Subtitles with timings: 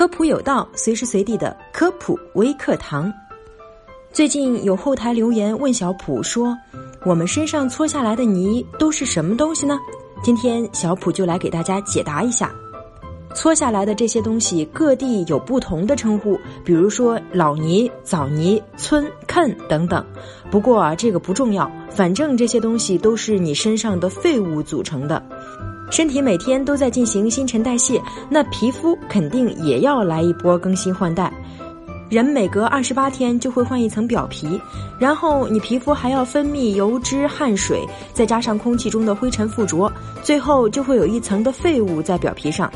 [0.00, 3.12] 科普有道，随时随地的科普微课堂。
[4.10, 6.56] 最近有后台留言问小普说
[7.04, 9.78] ：“我们身上搓下来的泥都是什么东西呢？”
[10.24, 12.50] 今天小普就来给大家解答一下。
[13.34, 20.02] 搓下来的这些东西，各地有不同的称呼，比如说老泥、枣泥、村、坑等等。
[20.50, 25.22] 不过啊，这个不重要，反正这些东西都是你身上的废物组成的。
[25.90, 31.32] 身体每天都在进行新陈代谢，那皮肤肯定也要来一波更新换代。
[32.08, 34.60] 人每隔二十八天就会换一层表皮，
[34.98, 42.70] 然后你皮肤还要分泌油脂、汗水，再加上空气中的灰尘附着，最后就会有一层的废物在表皮上。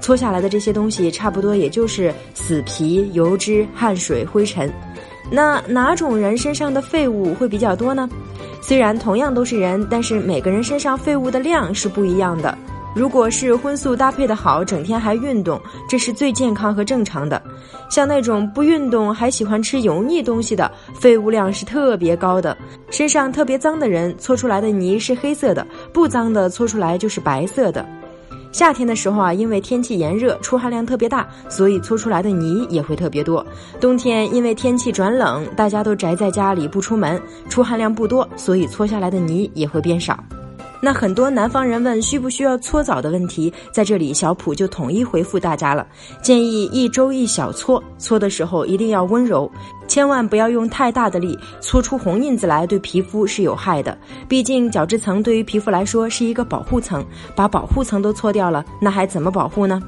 [0.00, 4.72] 搓下来的这些东西，差不多也就是死皮、油脂、汗水、灰尘。
[5.30, 8.08] 那哪种人身上的废物会比较多呢？
[8.60, 12.56] 虽然同样都是人，但是每个人身上废物的量是不一样的。
[12.94, 17.40] 如果是荤素搭配的好，整天还运动，这是最健康和正常的。
[17.88, 22.56] 像那种不运动还喜欢吃油腻东西的，废物量是特别高的。
[22.90, 27.86] 身上特别脏的人搓出来的泥是黑色的，不脏的搓出来就是白色的。
[28.52, 33.44] 夏天的时候啊，因为天气炎热，出汗量特别大，所以搓出来的泥也会特别多。
[33.80, 40.18] 冬天因为天气转冷，大家都宅在家里不出门，出汗量不多，所以搓下来的泥也会变少。
[40.82, 45.86] 那很多南方人问需不需要搓澡的问题，在这里小普就统一回复大家了。
[46.22, 49.50] 建议一周一小搓，搓的时候一定要温柔，
[49.90, 53.98] 千万不要用太大的力，搓出红印子来对皮肤是有害的。
[54.28, 59.82] 毕竟角质层对于皮肤来说是一个保护层，把保护层都搓掉了，那还怎么保护呢？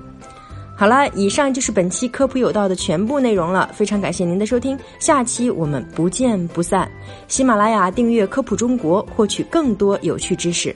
[0.74, 6.90] 好了，以上就是本期科普有道的全部内容了，非常感谢您的收听，下期我们不见不散。
[7.28, 10.74] 喜马拉雅订阅科普中国，获取更多有趣知识。